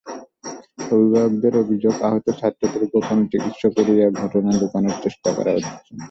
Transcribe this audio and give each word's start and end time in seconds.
অভিভাবকদের 0.87 1.53
অভিযোগ, 1.63 1.95
আহত 2.01 2.25
ছাত্রদের 2.39 2.83
গোপনে 2.91 3.25
চিকিৎসা 3.31 3.69
করিয়ে 3.77 4.05
ঘটনা 4.21 4.51
লুকানোর 4.59 4.95
চেষ্টা 5.03 5.29
করা 5.37 5.51
হচ্ছে। 5.55 5.91